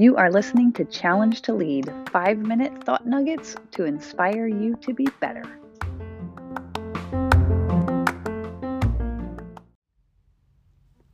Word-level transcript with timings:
You 0.00 0.14
are 0.16 0.30
listening 0.30 0.72
to 0.74 0.84
Challenge 0.84 1.42
to 1.42 1.52
Lead 1.52 1.92
five 2.12 2.38
minute 2.38 2.84
thought 2.84 3.04
nuggets 3.04 3.56
to 3.72 3.84
inspire 3.84 4.46
you 4.46 4.76
to 4.76 4.94
be 4.94 5.08
better. 5.18 5.42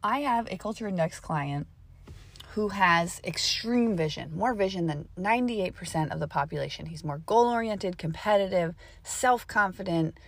I 0.03 0.19
have 0.19 0.47
a 0.51 0.59
Culture 0.59 0.87
Index 0.87 1.19
client 1.19 1.67
who 2.51 2.69
has 2.69 3.23
extreme 3.25 3.97
vision, 3.97 4.37
more 4.37 4.53
vision 4.53 4.87
than 4.87 5.09
98% 5.19 6.13
of 6.13 6.21
the 6.21 6.29
population. 6.29 6.85
He's 6.85 7.03
more 7.03 7.23
goal 7.25 7.47
oriented, 7.47 7.97
competitive, 7.97 8.75
self 9.03 9.47
confident, 9.47 10.19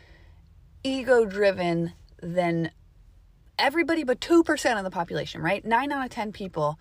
ego 0.82 1.26
driven 1.26 1.92
than 2.22 2.70
everybody 3.58 4.04
but 4.04 4.20
2% 4.20 4.78
of 4.78 4.84
the 4.84 4.90
population, 4.90 5.42
right? 5.42 5.64
Nine 5.64 5.92
out 5.92 6.04
of 6.04 6.10
10 6.10 6.32
people. 6.32 6.78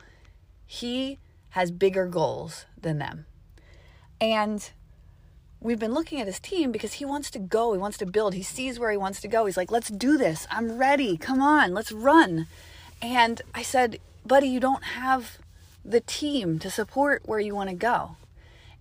He 0.65 1.19
has 1.49 1.71
bigger 1.71 2.05
goals 2.05 2.65
than 2.79 2.97
them. 2.97 3.25
And 4.19 4.69
we've 5.59 5.79
been 5.79 5.93
looking 5.93 6.19
at 6.19 6.27
his 6.27 6.39
team 6.39 6.71
because 6.71 6.93
he 6.93 7.05
wants 7.05 7.29
to 7.31 7.39
go, 7.39 7.73
he 7.73 7.79
wants 7.79 7.97
to 7.97 8.05
build, 8.05 8.33
he 8.33 8.43
sees 8.43 8.79
where 8.79 8.91
he 8.91 8.97
wants 8.97 9.21
to 9.21 9.27
go. 9.27 9.45
He's 9.45 9.57
like, 9.57 9.71
let's 9.71 9.89
do 9.89 10.17
this. 10.17 10.47
I'm 10.51 10.77
ready. 10.77 11.17
Come 11.17 11.41
on, 11.41 11.73
let's 11.73 11.91
run. 11.91 12.47
And 13.01 13.41
I 13.53 13.61
said, 13.61 13.99
buddy, 14.25 14.47
you 14.47 14.59
don't 14.59 14.83
have 14.83 15.37
the 15.83 16.01
team 16.01 16.59
to 16.59 16.69
support 16.69 17.23
where 17.25 17.39
you 17.39 17.55
want 17.55 17.69
to 17.69 17.75
go. 17.75 18.17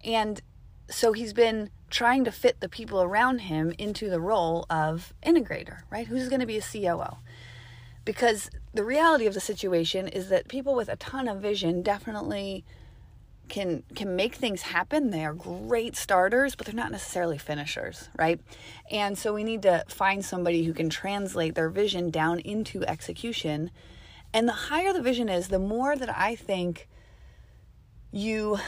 And 0.05 0.41
so 0.89 1.13
he's 1.13 1.33
been 1.33 1.71
trying 1.95 2.25
to 2.25 2.33
fit 2.33 2.61
the 2.61 2.69
people 2.69 3.01
around 3.01 3.39
him 3.39 3.73
into 3.79 4.11
the 4.11 4.21
role 4.21 4.67
of 4.69 5.15
integrator, 5.25 5.79
right? 5.91 6.09
Who's 6.09 6.29
going 6.29 6.41
to 6.41 6.47
be 6.47 6.59
a 6.59 6.63
COO? 6.63 7.19
because 8.05 8.51
the 8.73 8.85
reality 8.85 9.27
of 9.27 9.35
the 9.35 9.41
situation 9.41 10.09
is 10.09 10.29
that 10.29 10.49
people 10.49 10.75
with 10.75 10.89
a 10.89 10.97
ton 10.97 11.29
of 11.29 11.41
vision 11.41 11.83
definitely 11.83 12.65
can 13.49 13.83
can 13.95 14.17
make 14.17 14.35
things 14.35 14.63
happen. 14.63 15.11
They 15.11 15.25
are 15.25 15.35
great 15.35 15.97
starters, 15.97 16.55
but 16.55 16.67
they're 16.67 16.75
not 16.75 16.91
necessarily 16.91 17.39
finishers, 17.39 18.09
right? 18.19 18.41
And 18.91 19.19
so 19.19 19.35
we 19.35 19.45
need 19.45 19.63
to 19.63 19.85
find 19.89 20.25
somebody 20.25 20.65
who 20.65 20.73
can 20.73 20.89
translate 20.89 21.55
their 21.55 21.69
vision 21.69 22.11
down 22.11 22.41
into 22.41 22.85
execution. 22.85 23.71
And 24.33 24.49
the 24.49 24.53
higher 24.53 24.93
the 24.93 25.03
vision 25.03 25.29
is, 25.29 25.49
the 25.49 25.59
more 25.59 25.95
that 25.95 26.15
I 26.17 26.37
think 26.37 26.89
you 28.11 28.59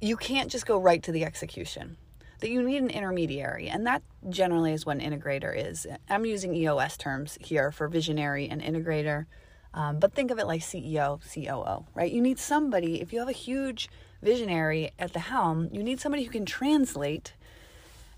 you 0.00 0.16
can't 0.16 0.50
just 0.50 0.66
go 0.66 0.78
right 0.78 1.02
to 1.02 1.12
the 1.12 1.24
execution 1.24 1.96
that 2.42 2.50
you 2.50 2.60
need 2.60 2.82
an 2.82 2.90
intermediary, 2.90 3.68
and 3.68 3.86
that 3.86 4.02
generally 4.28 4.72
is 4.72 4.84
what 4.84 4.98
an 4.98 5.00
integrator 5.00 5.56
is. 5.56 5.86
I'm 6.10 6.26
using 6.26 6.54
EOS 6.54 6.96
terms 6.96 7.38
here 7.40 7.70
for 7.70 7.86
visionary 7.86 8.48
and 8.48 8.60
integrator, 8.60 9.26
um, 9.74 10.00
but 10.00 10.12
think 10.12 10.32
of 10.32 10.40
it 10.40 10.46
like 10.48 10.60
CEO, 10.60 11.20
COO, 11.32 11.86
right? 11.94 12.10
You 12.10 12.20
need 12.20 12.40
somebody, 12.40 13.00
if 13.00 13.12
you 13.12 13.20
have 13.20 13.28
a 13.28 13.32
huge 13.32 13.88
visionary 14.22 14.90
at 14.98 15.12
the 15.12 15.20
helm, 15.20 15.68
you 15.72 15.84
need 15.84 16.00
somebody 16.00 16.24
who 16.24 16.32
can 16.32 16.44
translate 16.44 17.32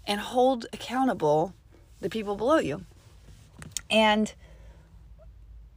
and 0.06 0.20
hold 0.20 0.67
accountable 0.72 1.52
the 2.00 2.08
people 2.08 2.34
below 2.34 2.58
you. 2.58 2.86
And 3.91 4.33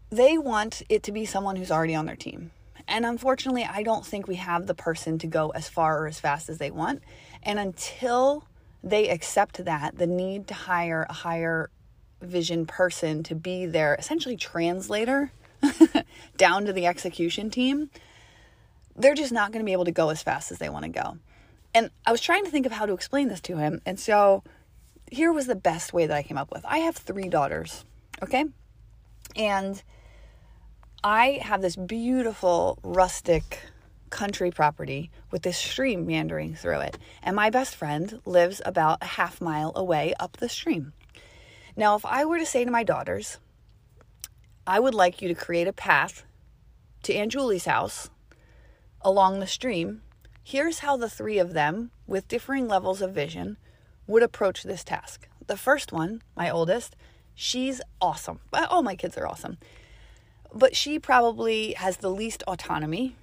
they 0.10 0.38
want 0.38 0.84
it 0.88 1.04
to 1.04 1.12
be 1.12 1.26
someone 1.26 1.58
who's 1.58 1.70
already 1.70 1.96
on 1.96 2.06
their 2.06 2.16
team. 2.16 2.52
And 2.88 3.06
unfortunately, 3.06 3.66
I 3.66 3.84
don't 3.84 4.06
think 4.06 4.28
we 4.28 4.36
have 4.36 4.66
the 4.66 4.74
person 4.74 5.18
to 5.20 5.28
go 5.28 5.50
as 5.50 5.68
far 5.68 6.02
or 6.02 6.08
as 6.08 6.20
fast 6.20 6.50
as 6.50 6.58
they 6.58 6.72
want. 6.72 7.04
And 7.44 7.60
until 7.60 8.46
they 8.84 9.10
accept 9.10 9.64
that, 9.66 9.98
the 9.98 10.08
need 10.08 10.48
to 10.48 10.54
hire 10.54 11.06
a 11.10 11.14
higher 11.14 11.70
vision 12.22 12.66
person 12.66 13.24
to 13.24 13.36
be 13.36 13.66
their 13.66 13.96
essentially 13.96 14.38
translator 14.38 15.32
down 16.38 16.66
to 16.66 16.74
the 16.74 16.86
execution 16.86 17.50
team, 17.50 17.90
they're 18.96 19.14
just 19.14 19.32
not 19.32 19.52
going 19.52 19.64
to 19.64 19.66
be 19.66 19.74
able 19.74 19.86
to 19.86 19.92
go 19.92 20.10
as 20.10 20.24
fast 20.24 20.52
as 20.52 20.58
they 20.58 20.70
want 20.70 20.86
to 20.86 20.90
go. 20.90 21.18
And 21.74 21.92
I 22.06 22.12
was 22.12 22.22
trying 22.22 22.46
to 22.46 22.52
think 22.52 22.66
of 22.66 22.72
how 22.72 22.86
to 22.86 22.94
explain 22.94 23.28
this 23.28 23.42
to 23.42 23.58
him. 23.58 23.82
And 23.86 24.00
so 24.00 24.44
here 25.12 25.32
was 25.32 25.46
the 25.46 25.56
best 25.56 25.94
way 25.94 26.08
that 26.08 26.16
I 26.16 26.24
came 26.24 26.38
up 26.38 26.52
with. 26.52 26.66
I 26.66 26.80
have 26.80 26.96
three 26.96 27.30
daughters, 27.30 27.86
okay? 28.24 28.46
And 29.36 29.82
I 31.10 31.40
have 31.42 31.62
this 31.62 31.78
beautiful 31.78 32.80
rustic 32.84 33.62
country 34.10 34.52
property 34.52 35.10
with 35.32 35.42
this 35.42 35.58
stream 35.58 36.06
meandering 36.06 36.54
through 36.54 36.82
it. 36.82 36.98
And 37.24 37.34
my 37.34 37.50
best 37.50 37.78
friend 37.78 38.20
lives 38.26 38.62
about 38.66 38.98
a 39.02 39.06
half 39.06 39.40
mile 39.40 39.72
away 39.74 40.14
up 40.20 40.36
the 40.36 40.50
stream. 40.50 40.92
Now, 41.78 41.96
if 41.96 42.06
I 42.06 42.26
were 42.26 42.40
to 42.40 42.46
say 42.46 42.66
to 42.66 42.72
my 42.72 42.84
daughters, 42.84 43.38
I 44.68 44.82
would 44.82 44.94
like 44.94 45.22
you 45.22 45.30
to 45.30 45.34
create 45.34 45.70
a 45.70 45.72
path 45.72 46.26
to 47.04 47.14
Aunt 47.14 47.32
Julie's 47.32 47.64
house 47.64 48.10
along 49.02 49.40
the 49.40 49.48
stream, 49.48 50.02
here's 50.44 50.80
how 50.80 50.98
the 50.98 51.10
three 51.10 51.40
of 51.40 51.54
them, 51.54 51.92
with 52.06 52.28
differing 52.28 52.68
levels 52.68 53.02
of 53.02 53.14
vision, 53.14 53.56
would 54.08 54.24
approach 54.24 54.64
this 54.64 54.84
task. 54.84 55.30
The 55.46 55.56
first 55.56 55.94
one, 55.94 56.22
my 56.36 56.50
oldest, 56.50 56.98
she's 57.34 57.80
awesome. 58.02 58.42
All 58.52 58.84
my 58.84 58.96
kids 58.96 59.18
are 59.18 59.26
awesome. 59.26 59.58
But 60.54 60.76
she 60.76 61.00
probably 61.00 61.74
has 61.74 61.98
the 61.98 62.10
least 62.10 62.44
autonomy 62.48 63.16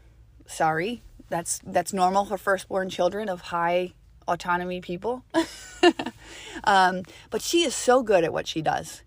sorry, 0.46 1.02
that's 1.28 1.60
that's 1.64 1.92
normal 1.92 2.24
for 2.24 2.38
firstborn 2.38 2.90
children 2.90 3.28
of 3.28 3.40
high 3.40 3.92
autonomy 4.26 4.80
people. 4.80 5.24
um, 6.64 7.02
but 7.30 7.42
she 7.42 7.62
is 7.62 7.74
so 7.74 8.02
good 8.02 8.24
at 8.24 8.32
what 8.32 8.46
she 8.46 8.62
does. 8.62 9.02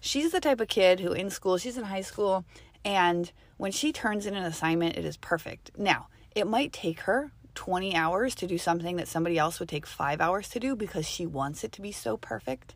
She's 0.00 0.32
the 0.32 0.40
type 0.40 0.60
of 0.60 0.68
kid 0.68 1.00
who 1.00 1.12
in 1.12 1.30
school, 1.30 1.58
she's 1.58 1.78
in 1.78 1.84
high 1.84 2.00
school, 2.00 2.44
and 2.84 3.30
when 3.56 3.72
she 3.72 3.92
turns 3.92 4.26
in 4.26 4.34
an 4.34 4.44
assignment, 4.44 4.96
it 4.96 5.04
is 5.04 5.16
perfect. 5.16 5.70
Now, 5.76 6.08
it 6.34 6.46
might 6.46 6.72
take 6.72 7.00
her 7.00 7.30
20 7.54 7.94
hours 7.94 8.34
to 8.36 8.46
do 8.46 8.58
something 8.58 8.96
that 8.96 9.06
somebody 9.06 9.38
else 9.38 9.60
would 9.60 9.68
take 9.68 9.86
five 9.86 10.20
hours 10.20 10.48
to 10.48 10.58
do 10.58 10.74
because 10.74 11.06
she 11.06 11.26
wants 11.26 11.62
it 11.62 11.70
to 11.72 11.82
be 11.82 11.92
so 11.92 12.16
perfect 12.16 12.74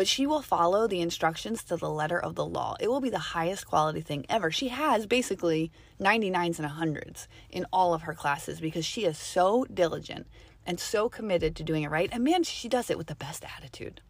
but 0.00 0.08
she 0.08 0.26
will 0.26 0.40
follow 0.40 0.86
the 0.86 1.02
instructions 1.02 1.62
to 1.62 1.76
the 1.76 1.90
letter 1.90 2.18
of 2.18 2.34
the 2.34 2.46
law. 2.46 2.74
It 2.80 2.88
will 2.88 3.02
be 3.02 3.10
the 3.10 3.18
highest 3.18 3.66
quality 3.66 4.00
thing 4.00 4.24
ever. 4.30 4.50
She 4.50 4.68
has 4.68 5.04
basically 5.04 5.70
99s 6.00 6.58
and 6.58 6.66
100s 6.66 7.26
in 7.50 7.66
all 7.70 7.92
of 7.92 8.00
her 8.00 8.14
classes 8.14 8.62
because 8.62 8.86
she 8.86 9.04
is 9.04 9.18
so 9.18 9.66
diligent 9.66 10.26
and 10.64 10.80
so 10.80 11.10
committed 11.10 11.54
to 11.56 11.62
doing 11.62 11.82
it 11.82 11.90
right. 11.90 12.08
And 12.12 12.24
man, 12.24 12.44
she 12.44 12.66
does 12.66 12.88
it 12.88 12.96
with 12.96 13.08
the 13.08 13.14
best 13.14 13.44
attitude. 13.58 14.00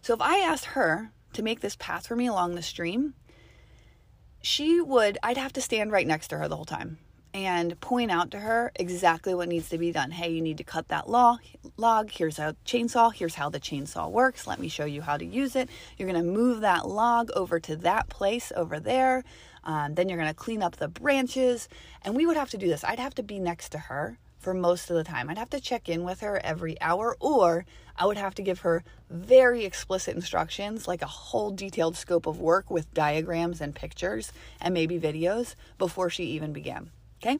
So 0.00 0.12
if 0.12 0.20
I 0.20 0.38
asked 0.38 0.64
her 0.64 1.12
to 1.34 1.42
make 1.44 1.60
this 1.60 1.76
path 1.76 2.08
for 2.08 2.16
me 2.16 2.26
along 2.26 2.56
the 2.56 2.62
stream, 2.62 3.14
she 4.40 4.80
would, 4.80 5.18
I'd 5.22 5.36
have 5.36 5.52
to 5.52 5.60
stand 5.60 5.92
right 5.92 6.04
next 6.04 6.26
to 6.26 6.38
her 6.38 6.48
the 6.48 6.56
whole 6.56 6.64
time 6.64 6.98
and 7.34 7.80
point 7.80 8.10
out 8.10 8.30
to 8.30 8.38
her 8.38 8.72
exactly 8.76 9.34
what 9.34 9.48
needs 9.48 9.68
to 9.70 9.78
be 9.78 9.92
done. 9.92 10.10
Hey, 10.10 10.32
you 10.32 10.42
need 10.42 10.58
to 10.58 10.64
cut 10.64 10.88
that 10.88 11.08
log. 11.08 12.10
Here's 12.10 12.38
a 12.38 12.56
chainsaw. 12.66 13.12
Here's 13.12 13.34
how 13.34 13.48
the 13.48 13.60
chainsaw 13.60 14.10
works. 14.10 14.46
Let 14.46 14.60
me 14.60 14.68
show 14.68 14.84
you 14.84 15.02
how 15.02 15.16
to 15.16 15.24
use 15.24 15.56
it. 15.56 15.70
You're 15.96 16.12
to 16.12 16.22
move 16.22 16.60
that 16.60 16.86
log 16.86 17.30
over 17.34 17.58
to 17.60 17.76
that 17.76 18.08
place 18.08 18.52
over 18.54 18.78
there. 18.78 19.24
Um, 19.64 19.94
then 19.94 20.08
you're 20.08 20.18
to 20.22 20.34
clean 20.34 20.62
up 20.62 20.76
the 20.76 20.88
branches. 20.88 21.68
And 22.02 22.14
we 22.14 22.26
would 22.26 22.36
have 22.36 22.50
to 22.50 22.58
do 22.58 22.68
this. 22.68 22.84
I'd 22.84 22.98
have 22.98 23.14
to 23.14 23.22
be 23.22 23.38
next 23.38 23.70
to 23.70 23.78
her 23.78 24.18
for 24.38 24.52
most 24.52 24.90
of 24.90 24.96
the 24.96 25.04
time. 25.04 25.30
I'd 25.30 25.38
have 25.38 25.50
to 25.50 25.60
check 25.60 25.88
in 25.88 26.02
with 26.02 26.20
her 26.20 26.40
every 26.44 26.78
hour, 26.80 27.16
or 27.20 27.64
I 27.96 28.06
would 28.06 28.16
have 28.16 28.34
to 28.34 28.42
give 28.42 28.60
her 28.60 28.82
very 29.08 29.64
explicit 29.64 30.16
instructions, 30.16 30.88
like 30.88 31.00
a 31.00 31.06
whole 31.06 31.52
detailed 31.52 31.96
scope 31.96 32.26
of 32.26 32.40
work 32.40 32.70
with 32.70 32.92
diagrams 32.92 33.60
and 33.60 33.74
pictures 33.74 34.32
and 34.60 34.74
maybe 34.74 34.98
videos 34.98 35.54
before 35.78 36.10
she 36.10 36.24
even 36.24 36.52
began. 36.52 36.90
Okay. 37.22 37.38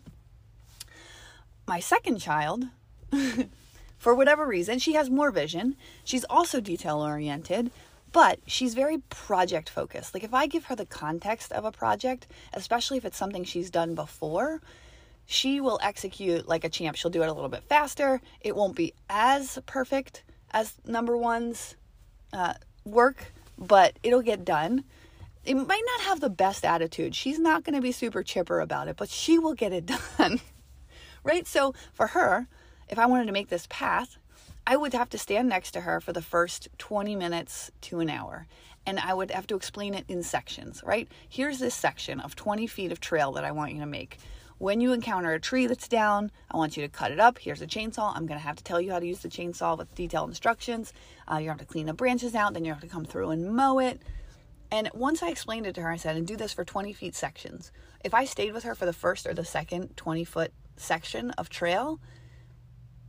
My 1.67 1.81
second 1.81 2.19
child, 2.19 2.67
for 3.99 4.15
whatever 4.15 4.47
reason, 4.47 4.79
she 4.79 4.95
has 4.95 5.11
more 5.11 5.33
vision. 5.33 5.77
She's 6.05 6.25
also 6.25 6.61
detail 6.61 7.01
oriented, 7.01 7.73
but 8.13 8.39
she's 8.47 8.75
very 8.75 8.99
project 8.99 9.69
focused. 9.69 10.15
Like 10.15 10.23
if 10.23 10.35
I 10.35 10.47
give 10.47 10.67
her 10.67 10.77
the 10.77 10.87
context 10.87 11.51
of 11.51 11.65
a 11.65 11.73
project, 11.73 12.29
especially 12.53 12.97
if 12.99 13.05
it's 13.05 13.17
something 13.17 13.43
she's 13.43 13.71
done 13.71 13.97
before, 13.97 14.61
she 15.27 15.61
will 15.61 15.81
execute 15.83 16.47
like 16.47 16.63
a 16.63 16.69
champ. 16.69 16.97
She'll 16.97 17.11
do 17.11 17.23
it 17.23 17.29
a 17.29 17.33
little 17.33 17.49
bit 17.49 17.65
faster. 17.65 18.21
It 18.41 18.55
won't 18.55 18.77
be 18.77 18.95
as 19.11 19.59
perfect 19.67 20.23
as 20.53 20.75
number 20.87 21.17
one's 21.17 21.75
uh, 22.33 22.55
work, 22.85 23.33
but 23.59 23.99
it'll 24.05 24.23
get 24.23 24.45
done 24.45 24.85
it 25.45 25.55
might 25.55 25.83
not 25.87 26.01
have 26.03 26.21
the 26.21 26.31
best 26.31 26.65
attitude. 26.65 27.15
She's 27.15 27.39
not 27.39 27.65
going 27.65 27.75
to 27.75 27.81
be 27.83 27.93
super 27.93 28.23
chipper 28.23 28.61
about 28.61 28.89
it, 28.89 28.97
but 28.97 29.09
she 29.09 29.39
will 29.39 29.55
get 29.55 29.73
it 29.73 29.87
done. 30.19 30.41
right? 31.25 31.47
So 31.47 31.75
for 31.93 32.09
her, 32.09 32.47
if 32.89 32.99
I 32.99 33.07
wanted 33.07 33.27
to 33.27 33.33
make 33.33 33.49
this 33.49 33.67
path, 33.69 34.19
I 34.67 34.77
would 34.77 34.93
have 34.93 35.09
to 35.11 35.19
stand 35.19 35.49
next 35.49 35.73
to 35.73 35.81
her 35.81 36.01
for 36.01 36.13
the 36.13 36.23
first 36.23 36.69
20 36.79 37.17
minutes 37.17 37.73
to 37.83 37.99
an 38.01 38.09
hour. 38.11 38.47
And 38.87 38.99
I 39.01 39.15
would 39.15 39.31
have 39.33 39.47
to 39.49 39.57
explain 39.57 39.95
it 39.95 40.05
in 40.09 40.23
sections, 40.23 40.83
right? 40.85 41.09
Here's 41.29 41.59
this 41.59 41.75
section 41.75 42.21
of 42.21 42.37
20 42.37 42.67
feet 42.69 42.93
of 42.93 43.01
trail 43.01 43.33
that 43.33 43.45
I 43.45 43.51
want 43.53 43.73
you 43.73 43.81
to 43.81 43.87
make. 43.87 44.19
when 44.59 44.81
you 44.81 44.93
encounter 44.93 45.33
a 45.33 45.41
tree 45.41 45.67
that's 45.67 45.89
down, 45.89 46.31
I 46.49 46.57
want 46.57 46.77
you 46.77 46.85
to 46.85 46.89
cut 46.89 47.11
it 47.11 47.19
up. 47.19 47.39
Here's 47.39 47.61
a 47.63 47.67
chainsaw. 47.67 48.15
I'm 48.15 48.27
going 48.27 48.39
to 48.39 48.47
have 48.47 48.55
to 48.55 48.63
tell 48.63 48.81
you 48.81 48.93
how 48.93 49.01
to 49.01 49.07
use 49.07 49.19
the 49.19 49.29
chainsaw 49.29 49.77
with 49.77 49.93
detailed 49.97 50.29
instructions. 50.29 50.93
Uh, 51.29 51.39
you 51.39 51.49
have 51.49 51.59
to 51.59 51.65
clean 51.65 51.87
the 51.87 51.93
branches 51.93 52.37
out, 52.37 52.55
then 52.55 52.65
you 52.65 52.73
have 52.73 52.81
to 52.83 52.87
come 52.87 53.05
through 53.05 53.31
and 53.31 53.57
mow 53.57 53.81
it. 53.81 54.01
And 54.73 54.91
once 54.93 55.23
I 55.23 55.29
explained 55.29 55.67
it 55.67 55.75
to 55.77 55.83
her, 55.83 55.91
I 55.91 55.97
said, 55.97 56.17
and 56.17 56.27
do 56.27 56.37
this 56.37 56.53
for 56.53 56.65
20 56.65 56.93
feet 56.93 57.15
sections. 57.15 57.71
If 58.05 58.15
I 58.15 58.25
stayed 58.25 58.53
with 58.53 58.65
her 58.65 58.75
for 58.75 58.87
the 58.87 58.93
first 58.93 59.27
or 59.27 59.35
the 59.35 59.45
second 59.45 59.97
20 59.97 60.25
foot 60.25 60.53
section 60.77 61.31
of 61.33 61.49
trail, 61.49 62.01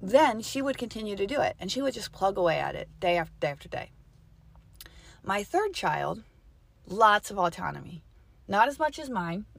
then 0.01 0.42
she 0.42 0.62
would 0.62 0.77
continue 0.77 1.15
to 1.15 1.25
do 1.25 1.42
it 1.42 1.56
and 1.60 1.71
she 1.71 1.81
would 1.81 1.95
just 1.95 2.12
plug 2.12 2.38
away 2.38 2.60
at 2.60 2.75
it 2.75 2.89
day 3.00 3.18
after 3.18 3.33
day 3.39 3.48
after 3.48 3.69
day. 3.69 3.92
My 5.24 5.44
third 5.44 5.74
child, 5.74 6.24
lots 6.86 7.31
of 7.31 7.39
autonomy. 7.39 8.04
Not 8.48 8.68
as 8.68 8.77
much 8.77 9.00
as 9.00 9.10
mine. 9.10 9.45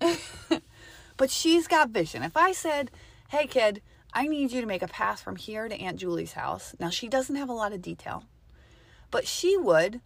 But 1.16 1.30
she's 1.30 1.68
got 1.68 1.90
vision. 1.90 2.22
If 2.22 2.36
I 2.36 2.52
said, 2.52 2.90
hey, 3.28 3.46
kid, 3.46 3.82
I 4.12 4.26
need 4.26 4.52
you 4.52 4.60
to 4.60 4.66
make 4.66 4.82
a 4.82 4.88
path 4.88 5.20
from 5.20 5.36
here 5.36 5.68
to 5.68 5.80
Aunt 5.80 5.98
Julie's 5.98 6.32
house. 6.32 6.74
Now, 6.78 6.90
she 6.90 7.08
doesn't 7.08 7.36
have 7.36 7.48
a 7.48 7.54
lot 7.54 7.72
of 7.72 7.82
detail, 7.82 8.24
but 9.10 9.26
she 9.26 9.56
would, 9.56 10.00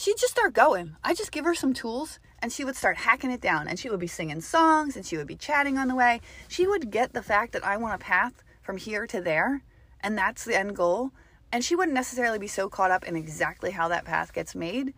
she'd 0.00 0.16
just 0.16 0.32
start 0.32 0.54
going. 0.54 0.96
I 1.04 1.14
just 1.14 1.30
give 1.30 1.44
her 1.44 1.54
some 1.54 1.74
tools 1.74 2.18
and 2.38 2.50
she 2.50 2.64
would 2.64 2.74
start 2.74 2.96
hacking 2.96 3.30
it 3.30 3.42
down 3.42 3.68
and 3.68 3.78
she 3.78 3.90
would 3.90 4.00
be 4.00 4.06
singing 4.06 4.40
songs 4.40 4.96
and 4.96 5.04
she 5.04 5.18
would 5.18 5.26
be 5.26 5.36
chatting 5.36 5.76
on 5.76 5.88
the 5.88 5.94
way. 5.94 6.22
She 6.48 6.66
would 6.66 6.90
get 6.90 7.12
the 7.12 7.22
fact 7.22 7.52
that 7.52 7.64
I 7.64 7.76
want 7.76 7.94
a 7.94 8.04
path 8.04 8.42
from 8.62 8.78
here 8.78 9.06
to 9.06 9.20
there 9.20 9.62
and 10.00 10.16
that's 10.16 10.44
the 10.44 10.58
end 10.58 10.74
goal. 10.74 11.12
And 11.52 11.62
she 11.62 11.76
wouldn't 11.76 11.94
necessarily 11.94 12.38
be 12.38 12.46
so 12.46 12.68
caught 12.70 12.90
up 12.90 13.04
in 13.04 13.14
exactly 13.14 13.72
how 13.72 13.88
that 13.88 14.06
path 14.06 14.32
gets 14.32 14.54
made 14.54 14.94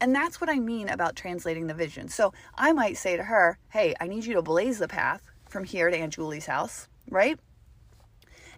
and 0.00 0.14
that's 0.14 0.40
what 0.40 0.50
I 0.50 0.58
mean 0.58 0.88
about 0.88 1.16
translating 1.16 1.66
the 1.66 1.74
vision. 1.74 2.08
So 2.08 2.32
I 2.54 2.72
might 2.72 2.98
say 2.98 3.16
to 3.16 3.24
her, 3.24 3.58
hey, 3.70 3.94
I 4.00 4.06
need 4.06 4.26
you 4.26 4.34
to 4.34 4.42
blaze 4.42 4.78
the 4.78 4.88
path 4.88 5.22
from 5.48 5.64
here 5.64 5.90
to 5.90 5.96
Aunt 5.96 6.12
Julie's 6.12 6.46
house, 6.46 6.86
right? 7.10 7.40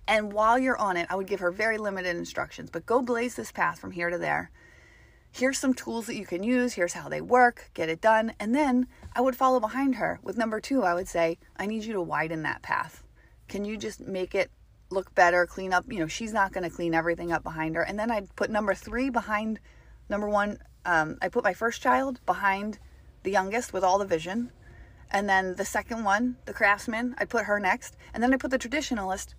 And 0.07 0.33
while 0.33 0.59
you're 0.59 0.79
on 0.79 0.97
it, 0.97 1.07
I 1.11 1.17
would 1.17 1.27
give 1.29 1.41
her 1.41 1.51
very 1.51 1.79
limited 1.79 2.17
instructions, 2.17 2.71
but 2.71 2.87
go 2.87 3.03
blaze 3.03 3.37
this 3.37 3.53
path 3.53 3.79
from 3.79 3.93
here 3.93 4.11
to 4.11 4.19
there. 4.19 4.51
Here's 5.31 5.59
some 5.59 5.75
tools 5.75 6.07
that 6.07 6.17
you 6.17 6.27
can 6.27 6.43
use. 6.43 6.75
Here's 6.75 6.95
how 6.95 7.09
they 7.09 7.21
work. 7.21 7.71
Get 7.75 7.89
it 7.89 8.01
done. 8.01 8.33
And 8.41 8.55
then 8.55 8.89
I 9.15 9.21
would 9.21 9.37
follow 9.37 9.61
behind 9.61 9.97
her 9.97 10.19
with 10.23 10.39
number 10.39 10.61
two. 10.61 10.83
I 10.83 10.95
would 10.95 11.09
say, 11.09 11.39
I 11.57 11.67
need 11.67 11.85
you 11.85 11.93
to 11.93 12.03
widen 12.03 12.43
that 12.43 12.63
path. 12.63 13.05
Can 13.47 13.65
you 13.65 13.77
just 13.77 14.01
make 14.01 14.35
it 14.35 14.51
look 14.91 15.15
better, 15.15 15.47
clean 15.47 15.73
up? 15.73 15.85
You 15.93 16.01
know, 16.01 16.07
she's 16.07 16.33
not 16.33 16.53
going 16.53 16.65
to 16.65 16.75
clean 16.75 16.95
everything 16.95 17.31
up 17.31 17.43
behind 17.43 17.77
her. 17.77 17.83
And 17.83 17.99
then 17.99 18.11
I'd 18.11 18.35
put 18.37 18.51
number 18.51 18.75
three 18.75 19.11
behind 19.11 19.61
number 20.09 20.29
one 20.29 20.59
um, 20.89 21.19
I 21.21 21.29
put 21.29 21.45
my 21.45 21.53
first 21.53 21.83
child 21.83 22.21
behind 22.25 22.79
the 23.23 23.31
youngest 23.31 23.75
with 23.75 23.85
all 23.85 23.99
the 23.99 24.07
vision. 24.07 24.51
And 25.11 25.29
then 25.29 25.55
the 25.57 25.65
second 25.65 26.05
one, 26.05 26.37
the 26.47 26.55
craftsman, 26.55 27.15
I 27.19 27.27
put 27.27 27.45
her 27.45 27.61
next. 27.61 27.97
And 28.15 28.23
then 28.23 28.33
I 28.33 28.39
put 28.39 28.51
the 28.51 28.59
traditionalist 28.59 29.35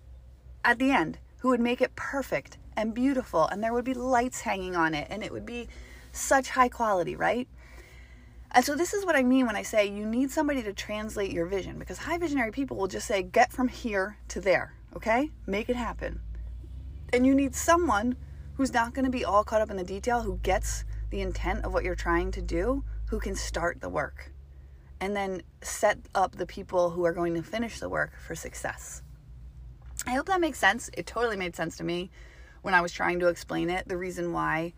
at 0.64 0.78
the 0.78 0.92
end, 0.92 1.18
who 1.38 1.48
would 1.48 1.60
make 1.60 1.80
it 1.80 1.96
perfect 1.96 2.58
and 2.80 2.94
beautiful. 2.94 3.46
And 3.46 3.62
there 3.62 3.72
would 3.72 3.84
be 3.84 3.94
lights 3.94 4.40
hanging 4.40 4.74
on 4.74 4.94
it. 4.94 5.06
And 5.10 5.22
it 5.22 5.32
would 5.32 5.46
be 5.46 5.68
such 6.12 6.50
high 6.50 6.68
quality, 6.68 7.14
right? 7.14 7.46
And 8.52 8.64
so, 8.64 8.74
this 8.74 8.94
is 8.94 9.06
what 9.06 9.14
I 9.14 9.22
mean 9.22 9.46
when 9.46 9.54
I 9.54 9.62
say 9.62 9.86
you 9.86 10.04
need 10.04 10.32
somebody 10.32 10.62
to 10.64 10.72
translate 10.72 11.30
your 11.30 11.46
vision 11.46 11.78
because 11.78 11.98
high 11.98 12.18
visionary 12.18 12.50
people 12.50 12.76
will 12.76 12.88
just 12.88 13.06
say, 13.06 13.22
get 13.22 13.52
from 13.52 13.68
here 13.68 14.16
to 14.28 14.40
there, 14.40 14.74
okay? 14.96 15.30
Make 15.46 15.68
it 15.68 15.76
happen. 15.76 16.20
And 17.12 17.24
you 17.24 17.34
need 17.34 17.54
someone 17.54 18.16
who's 18.54 18.72
not 18.72 18.92
going 18.92 19.04
to 19.04 19.10
be 19.10 19.24
all 19.24 19.44
caught 19.44 19.60
up 19.60 19.70
in 19.70 19.76
the 19.76 19.84
detail, 19.84 20.22
who 20.22 20.40
gets 20.42 20.84
the 21.10 21.20
intent 21.20 21.64
of 21.64 21.72
what 21.72 21.84
you're 21.84 21.94
trying 21.94 22.32
to 22.32 22.42
do 22.42 22.82
who 23.06 23.18
can 23.20 23.34
start 23.34 23.80
the 23.80 23.88
work 23.88 24.32
and 25.00 25.16
then 25.16 25.42
set 25.62 25.98
up 26.14 26.36
the 26.36 26.46
people 26.46 26.90
who 26.90 27.04
are 27.04 27.12
going 27.12 27.34
to 27.34 27.42
finish 27.42 27.80
the 27.80 27.88
work 27.88 28.12
for 28.18 28.34
success. 28.34 29.02
I 30.06 30.12
hope 30.12 30.26
that 30.26 30.40
makes 30.40 30.58
sense. 30.58 30.90
It 30.94 31.06
totally 31.06 31.36
made 31.36 31.56
sense 31.56 31.76
to 31.78 31.84
me 31.84 32.10
when 32.62 32.74
I 32.74 32.80
was 32.80 32.92
trying 32.92 33.20
to 33.20 33.28
explain 33.28 33.70
it. 33.70 33.88
The 33.88 33.96
reason 33.96 34.32
why 34.32 34.72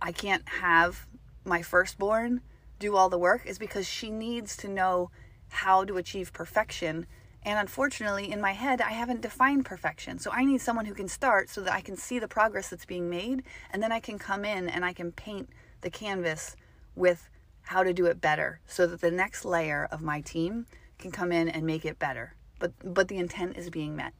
I 0.00 0.12
can't 0.12 0.46
have 0.48 1.06
my 1.44 1.62
firstborn 1.62 2.40
do 2.78 2.96
all 2.96 3.08
the 3.08 3.18
work 3.18 3.46
is 3.46 3.58
because 3.58 3.86
she 3.86 4.10
needs 4.10 4.56
to 4.58 4.68
know 4.68 5.10
how 5.48 5.84
to 5.84 5.96
achieve 5.96 6.32
perfection. 6.32 7.06
And 7.44 7.58
unfortunately, 7.58 8.30
in 8.32 8.40
my 8.40 8.52
head, 8.52 8.80
I 8.80 8.90
haven't 8.90 9.20
defined 9.20 9.64
perfection. 9.64 10.18
So 10.18 10.30
I 10.32 10.44
need 10.44 10.60
someone 10.60 10.86
who 10.86 10.94
can 10.94 11.08
start 11.08 11.48
so 11.50 11.60
that 11.60 11.72
I 11.72 11.80
can 11.80 11.96
see 11.96 12.18
the 12.18 12.28
progress 12.28 12.68
that's 12.68 12.86
being 12.86 13.08
made. 13.08 13.42
And 13.70 13.82
then 13.82 13.92
I 13.92 14.00
can 14.00 14.18
come 14.18 14.44
in 14.44 14.68
and 14.68 14.84
I 14.84 14.92
can 14.92 15.12
paint 15.12 15.48
the 15.82 15.90
canvas 15.90 16.56
with 16.96 17.28
how 17.62 17.82
to 17.82 17.92
do 17.92 18.06
it 18.06 18.20
better 18.20 18.60
so 18.66 18.86
that 18.86 19.00
the 19.00 19.10
next 19.10 19.44
layer 19.44 19.88
of 19.90 20.02
my 20.02 20.20
team 20.20 20.66
can 20.98 21.10
come 21.10 21.32
in 21.32 21.48
and 21.48 21.64
make 21.66 21.84
it 21.84 21.98
better. 21.98 22.34
But, 22.58 22.72
but 22.82 23.08
the 23.08 23.18
intent 23.18 23.56
is 23.56 23.70
being 23.70 23.94
met. 23.94 24.14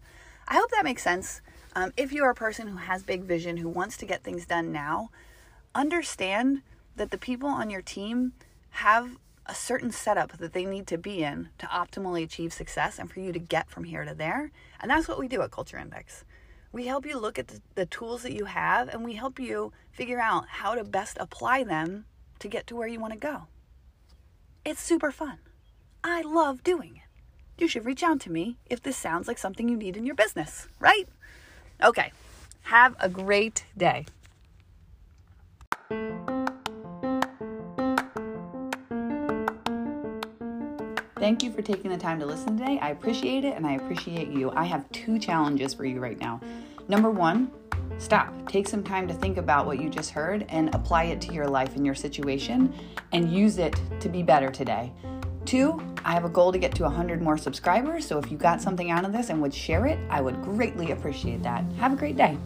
I 0.47 0.55
hope 0.57 0.71
that 0.71 0.85
makes 0.85 1.03
sense. 1.03 1.41
Um, 1.77 1.93
if 1.97 2.13
you 2.13 2.23
are 2.25 2.31
a 2.31 2.35
person 2.35 2.69
who 2.69 2.77
has 2.77 3.03
big 3.03 3.25
vision, 3.25 3.57
who 3.57 3.69
wants 3.69 3.97
to 3.97 4.07
get 4.07 4.23
things 4.23 4.47
done 4.47 4.71
now, 4.71 5.11
understand 5.75 6.63
that 6.97 7.11
the 7.11 7.19
people 7.19 7.49
on 7.49 7.69
your 7.69 7.83
team 7.83 8.33
have 8.71 9.17
a 9.47 9.55
certain 9.55 9.91
setup 9.91 10.39
that 10.39 10.53
they 10.53 10.65
need 10.65 10.87
to 10.87 10.97
be 10.97 11.23
in 11.23 11.49
to 11.59 11.67
optimally 11.67 12.23
achieve 12.23 12.53
success 12.53 12.99
and 12.99 13.11
for 13.11 13.21
you 13.21 13.33
to 13.33 13.39
get 13.39 13.69
from 13.69 13.85
here 13.85 14.05
to 14.05 14.15
there. 14.15 14.51
And 14.81 14.91
that's 14.91 15.09
what 15.09 15.19
we 15.19 15.29
do 15.29 15.43
at 15.43 15.51
Culture 15.51 15.77
Index. 15.77 16.25
We 16.73 16.87
help 16.87 17.05
you 17.07 17.19
look 17.19 17.39
at 17.39 17.49
the, 17.49 17.61
the 17.75 17.87
tools 17.87 18.23
that 18.23 18.33
you 18.33 18.47
have 18.47 18.89
and 18.89 19.05
we 19.05 19.15
help 19.15 19.39
you 19.39 19.73
figure 19.93 20.21
out 20.21 20.49
how 20.49 20.75
to 20.75 20.85
best 20.85 21.17
apply 21.21 21.65
them 21.65 22.05
to 22.39 22.49
get 22.49 22.67
to 22.69 22.77
where 22.77 22.89
you 22.89 23.01
want 23.01 23.13
to 23.13 23.19
go. 23.19 23.43
It's 24.65 24.81
super 24.81 25.11
fun. 25.11 25.39
I 26.03 26.23
love 26.23 26.63
doing 26.65 26.97
it. 26.97 27.03
You 27.63 27.69
should 27.69 27.85
reach 27.85 28.03
out 28.03 28.21
to 28.21 28.31
me 28.31 28.57
if 28.67 28.83
this 28.83 28.97
sounds 28.97 29.29
like 29.29 29.39
something 29.39 29.69
you 29.69 29.77
need 29.77 29.97
in 29.97 30.07
your 30.07 30.17
business, 30.17 30.69
right? 30.81 31.07
Okay. 31.83 32.13
Have 32.63 32.97
a 32.99 33.09
great 33.09 33.65
day. 33.77 34.07
Thank 41.17 41.43
you 41.43 41.51
for 41.53 41.63
taking 41.63 41.91
the 41.91 41.97
time 41.97 42.21
to 42.21 42.27
listen 42.27 42.59
today. 42.59 42.79
I 42.83 42.91
appreciate 42.91 43.45
it 43.45 43.57
and 43.57 43.67
I 43.67 43.77
appreciate 43.77 44.29
you. 44.29 44.51
I 44.51 44.65
have 44.65 44.91
two 44.93 45.19
challenges 45.19 45.73
for 45.73 45.87
you 45.87 45.99
right 45.99 46.19
now. 46.21 46.39
Number 46.87 47.11
one, 47.11 47.51
stop. 47.97 48.33
Take 48.47 48.69
some 48.69 48.83
time 48.83 49.09
to 49.09 49.15
think 49.15 49.39
about 49.39 49.65
what 49.65 49.81
you 49.81 49.89
just 49.89 50.11
heard 50.11 50.45
and 50.51 50.75
apply 50.75 51.05
it 51.05 51.23
to 51.23 51.33
your 51.33 51.47
life 51.47 51.77
and 51.77 51.87
your 51.87 51.95
situation 51.95 52.75
and 53.13 53.33
use 53.33 53.57
it 53.57 53.81
to 54.01 54.11
be 54.11 54.23
better 54.23 54.51
today. 54.51 54.93
Two, 55.45 55.81
I 56.05 56.13
have 56.13 56.25
a 56.25 56.29
goal 56.29 56.53
to 56.53 56.59
get 56.59 56.75
to 56.77 56.83
100 56.85 57.21
more 57.21 57.37
subscribers. 57.37 58.07
So 58.07 58.19
if 58.19 58.31
you 58.31 58.39
got 58.39 58.63
something 58.63 58.91
out 58.91 59.05
of 59.05 59.13
this 59.13 59.31
and 59.31 59.43
would 59.43 59.55
share 59.55 59.87
it, 59.87 59.99
I 60.11 60.21
would 60.21 60.43
greatly 60.43 60.91
appreciate 60.93 61.43
that. 61.43 61.65
Have 61.79 61.93
a 61.93 61.97
great 61.97 62.17
day. 62.17 62.39